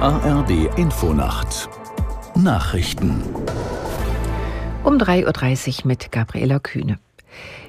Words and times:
ARD 0.00 0.68
Infonacht 0.76 1.70
Nachrichten 2.34 3.22
um 4.84 4.98
3.30 4.98 5.80
Uhr 5.80 5.86
mit 5.86 6.12
Gabriela 6.12 6.58
Kühne. 6.58 6.98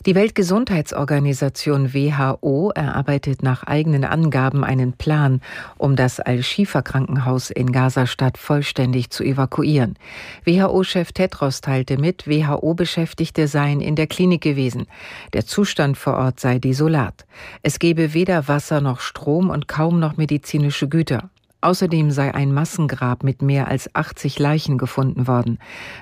Die 0.06 0.14
Weltgesundheitsorganisation 0.14 1.94
WHO 1.94 2.72
erarbeitet 2.76 3.44
nach 3.44 3.64
eigenen 3.64 4.04
Angaben 4.04 4.66
einen 4.66 4.92
Plan, 4.92 5.40
um 5.78 5.96
das 5.96 6.20
Al-Shifa-Krankenhaus 6.20 7.50
in 7.50 7.72
Gaza-Stadt 7.72 8.38
vollständig 8.38 9.10
zu 9.10 9.24
evakuieren. 9.24 9.98
WHO-Chef 10.44 11.14
Tedros 11.14 11.62
teilte 11.62 11.98
mit, 11.98 12.28
WHO-Beschäftigte 12.28 13.48
seien 13.48 13.80
in 13.80 13.96
der 13.96 14.08
Klinik 14.08 14.42
gewesen. 14.42 14.88
Der 15.32 15.46
Zustand 15.46 15.98
vor 15.98 16.16
Ort 16.16 16.42
sei 16.42 16.60
desolat. 16.60 17.26
Es 17.64 17.80
gebe 17.80 18.14
weder 18.14 18.50
Wasser 18.50 18.82
noch 18.82 19.00
Strom 19.00 19.50
und 19.50 19.70
kaum 19.70 20.02
noch 20.02 20.18
medizinische 20.18 20.90
Güter. 20.90 21.30
Außerdem 21.62 22.12
sei 22.12 22.34
ein 22.34 22.54
Massengrab 22.54 23.24
mit 23.24 23.42
mehr 23.42 23.68
als 23.68 23.94
80 23.96 24.38
Leichen 24.38 24.78
gefunden 24.78 25.28
worden, 25.28 25.58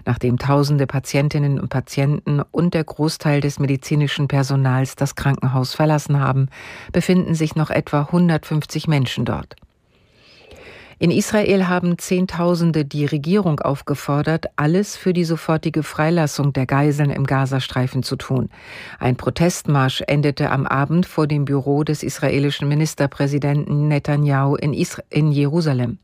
nachdem 0.05 0.37
tausende 0.37 0.85
Patientinnen 0.85 1.59
und 1.59 1.69
Patienten 1.69 2.41
und 2.51 2.73
der 2.73 2.83
Großteil 2.83 3.39
des 3.39 3.59
medizinischen 3.59 4.27
Personals 4.27 4.95
das 4.95 5.15
Krankenhaus 5.15 5.73
verlassen 5.73 6.19
haben, 6.19 6.49
befinden 6.91 7.35
sich 7.35 7.55
noch 7.55 7.69
etwa 7.69 8.01
150 8.01 8.87
Menschen 8.87 9.23
dort. 9.23 9.55
In 10.97 11.11
Israel 11.11 11.67
haben 11.67 11.97
Zehntausende 11.97 12.85
die 12.85 13.05
Regierung 13.05 13.59
aufgefordert, 13.59 14.45
alles 14.55 14.95
für 14.95 15.11
die 15.11 15.25
sofortige 15.25 15.83
Freilassung 15.83 16.53
der 16.53 16.65
Geiseln 16.65 17.09
im 17.09 17.25
Gazastreifen 17.25 18.01
zu 18.01 18.15
tun. 18.15 18.49
Ein 18.97 19.17
Protestmarsch 19.17 20.03
endete 20.07 20.51
am 20.51 20.65
Abend 20.65 21.05
vor 21.05 21.27
dem 21.27 21.43
Büro 21.43 21.83
des 21.83 22.01
israelischen 22.01 22.69
Ministerpräsidenten 22.69 23.89
Netanyahu 23.89 24.55
in, 24.55 24.73
Isra 24.73 25.03
in 25.09 25.31
Jerusalem. 25.31 25.97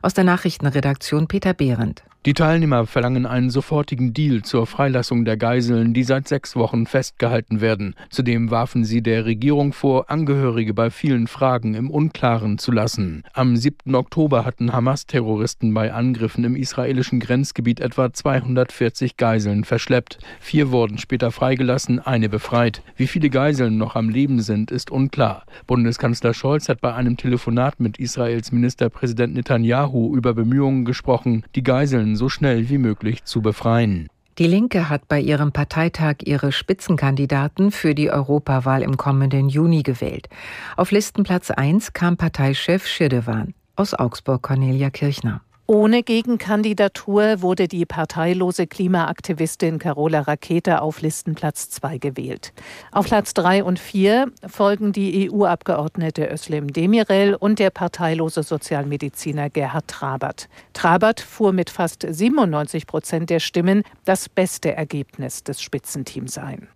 Aus 0.00 0.14
der 0.14 0.24
Nachrichtenredaktion 0.24 1.28
Peter 1.28 1.52
Behrendt. 1.52 2.02
Die 2.26 2.32
Teilnehmer 2.32 2.86
verlangen 2.86 3.26
einen 3.26 3.50
sofortigen 3.50 4.14
Deal 4.14 4.40
zur 4.40 4.66
Freilassung 4.66 5.26
der 5.26 5.36
Geiseln, 5.36 5.92
die 5.92 6.04
seit 6.04 6.26
sechs 6.26 6.56
Wochen 6.56 6.86
festgehalten 6.86 7.60
werden. 7.60 7.94
Zudem 8.08 8.50
warfen 8.50 8.82
sie 8.82 9.02
der 9.02 9.26
Regierung 9.26 9.74
vor, 9.74 10.08
Angehörige 10.08 10.72
bei 10.72 10.88
vielen 10.88 11.26
Fragen 11.26 11.74
im 11.74 11.90
Unklaren 11.90 12.56
zu 12.56 12.72
lassen. 12.72 13.24
Am 13.34 13.58
7. 13.58 13.94
Oktober 13.94 14.46
hatten 14.46 14.72
Hamas-Terroristen 14.72 15.74
bei 15.74 15.92
Angriffen 15.92 16.44
im 16.44 16.56
israelischen 16.56 17.20
Grenzgebiet 17.20 17.80
etwa 17.80 18.10
240 18.10 19.18
Geiseln 19.18 19.64
verschleppt. 19.64 20.16
Vier 20.40 20.70
wurden 20.70 20.96
später 20.96 21.30
freigelassen, 21.30 21.98
eine 21.98 22.30
befreit. 22.30 22.80
Wie 22.96 23.06
viele 23.06 23.28
Geiseln 23.28 23.76
noch 23.76 23.96
am 23.96 24.08
Leben 24.08 24.40
sind, 24.40 24.70
ist 24.70 24.90
unklar. 24.90 25.44
Bundeskanzler 25.66 26.32
Scholz 26.32 26.70
hat 26.70 26.80
bei 26.80 26.94
einem 26.94 27.18
Telefonat 27.18 27.80
mit 27.80 27.98
Israels 27.98 28.50
Ministerpräsident 28.50 29.34
Netanyahu 29.34 30.16
über 30.16 30.32
Bemühungen 30.32 30.86
gesprochen, 30.86 31.44
die 31.54 31.62
Geiseln 31.62 32.13
so 32.16 32.28
schnell 32.28 32.68
wie 32.68 32.78
möglich 32.78 33.24
zu 33.24 33.42
befreien. 33.42 34.08
Die 34.38 34.48
Linke 34.48 34.88
hat 34.88 35.06
bei 35.06 35.20
ihrem 35.20 35.52
Parteitag 35.52 36.16
ihre 36.24 36.50
Spitzenkandidaten 36.50 37.70
für 37.70 37.94
die 37.94 38.10
Europawahl 38.10 38.82
im 38.82 38.96
kommenden 38.96 39.48
Juni 39.48 39.84
gewählt. 39.84 40.28
Auf 40.76 40.90
Listenplatz 40.90 41.52
1 41.52 41.92
kam 41.92 42.16
Parteichef 42.16 42.86
Schirdewan. 42.86 43.54
Aus 43.76 43.94
Augsburg 43.94 44.42
Cornelia 44.42 44.90
Kirchner. 44.90 45.40
Ohne 45.74 46.04
Gegenkandidatur 46.04 47.42
wurde 47.42 47.66
die 47.66 47.84
parteilose 47.84 48.68
Klimaaktivistin 48.68 49.80
Carola 49.80 50.20
Rakete 50.20 50.80
auf 50.80 51.00
Listenplatz 51.00 51.68
2 51.70 51.98
gewählt. 51.98 52.52
Auf 52.92 53.06
Platz 53.06 53.34
3 53.34 53.64
und 53.64 53.80
4 53.80 54.30
folgen 54.46 54.92
die 54.92 55.28
EU-Abgeordnete 55.28 56.30
Özlem 56.30 56.72
Demirel 56.72 57.34
und 57.34 57.58
der 57.58 57.70
parteilose 57.70 58.44
Sozialmediziner 58.44 59.50
Gerhard 59.50 59.88
Trabert. 59.88 60.48
Trabert 60.74 61.18
fuhr 61.18 61.52
mit 61.52 61.70
fast 61.70 62.06
97 62.08 62.86
Prozent 62.86 63.28
der 63.28 63.40
Stimmen 63.40 63.82
das 64.04 64.28
beste 64.28 64.76
Ergebnis 64.76 65.42
des 65.42 65.60
Spitzenteams 65.60 66.38
ein. 66.38 66.68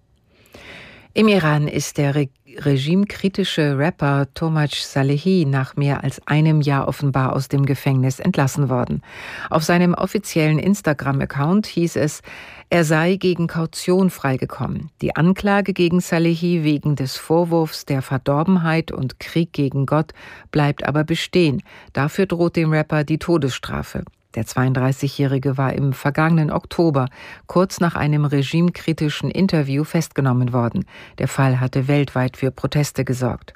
Im 1.18 1.26
Iran 1.26 1.66
ist 1.66 1.98
der 1.98 2.14
Re 2.14 2.28
regimekritische 2.60 3.76
Rapper 3.76 4.28
Tomaj 4.34 4.84
Salehi 4.84 5.44
nach 5.44 5.74
mehr 5.74 6.04
als 6.04 6.24
einem 6.28 6.60
Jahr 6.60 6.86
offenbar 6.86 7.32
aus 7.34 7.48
dem 7.48 7.66
Gefängnis 7.66 8.20
entlassen 8.20 8.68
worden. 8.68 9.02
Auf 9.50 9.64
seinem 9.64 9.94
offiziellen 9.94 10.60
Instagram-Account 10.60 11.66
hieß 11.66 11.96
es, 11.96 12.22
er 12.70 12.84
sei 12.84 13.16
gegen 13.16 13.48
Kaution 13.48 14.10
freigekommen. 14.10 14.90
Die 15.02 15.16
Anklage 15.16 15.72
gegen 15.72 15.98
Salehi 15.98 16.62
wegen 16.62 16.94
des 16.94 17.16
Vorwurfs 17.16 17.84
der 17.84 18.00
Verdorbenheit 18.00 18.92
und 18.92 19.18
Krieg 19.18 19.52
gegen 19.52 19.86
Gott 19.86 20.12
bleibt 20.52 20.84
aber 20.84 21.02
bestehen. 21.02 21.64
Dafür 21.92 22.26
droht 22.26 22.54
dem 22.54 22.70
Rapper 22.70 23.02
die 23.02 23.18
Todesstrafe. 23.18 24.04
Der 24.38 24.46
32-Jährige 24.46 25.58
war 25.58 25.72
im 25.72 25.92
vergangenen 25.92 26.52
Oktober 26.52 27.08
kurz 27.48 27.80
nach 27.80 27.96
einem 27.96 28.24
regimekritischen 28.24 29.32
Interview 29.32 29.82
festgenommen 29.82 30.52
worden. 30.52 30.84
Der 31.18 31.26
Fall 31.26 31.58
hatte 31.58 31.88
weltweit 31.88 32.36
für 32.36 32.52
Proteste 32.52 33.04
gesorgt. 33.04 33.52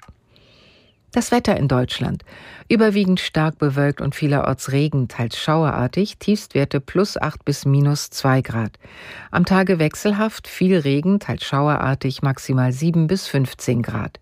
Das 1.13 1.31
Wetter 1.31 1.57
in 1.57 1.69
Deutschland. 1.69 2.25
Überwiegend 2.69 3.21
stark 3.21 3.59
bewölkt 3.59 4.01
und 4.01 4.17
vielerorts 4.17 4.73
Regen, 4.73 5.07
teils 5.07 5.39
schauerartig, 5.39 6.19
Tiefstwerte 6.19 6.81
plus 6.81 7.17
8 7.17 7.45
bis 7.45 7.65
minus 7.65 8.11
2 8.11 8.41
Grad. 8.41 8.73
Am 9.31 9.45
Tage 9.45 9.79
wechselhaft, 9.79 10.49
viel 10.49 10.77
Regen, 10.77 11.21
teils 11.21 11.45
schauerartig, 11.45 12.23
maximal 12.23 12.73
7 12.73 13.07
bis 13.07 13.29
15 13.29 13.83
Grad. 13.83 14.19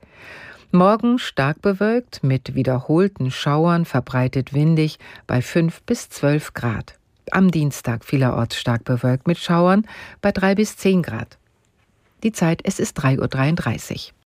Morgen 0.73 1.19
stark 1.19 1.63
bewölkt 1.63 2.23
mit 2.23 2.55
wiederholten 2.55 3.33
Schauern, 3.33 3.85
verbreitet 3.85 4.55
windig 4.55 5.01
bei 5.27 5.43
5 5.43 5.83
bis 5.83 6.09
12 6.11 6.55
Grad. 6.55 6.95
Am 7.33 7.51
Dienstag 7.51 8.05
vielerorts 8.05 8.55
stark 8.55 8.85
bewölkt 8.85 9.27
mit 9.27 9.39
Schauern 9.39 9.85
bei 10.21 10.31
3 10.31 10.55
bis 10.55 10.77
10 10.77 11.03
Grad. 11.03 11.39
Die 12.23 12.31
Zeit, 12.31 12.61
es 12.63 12.79
ist 12.79 12.97
3.33 13.01 14.11
Uhr. 14.11 14.20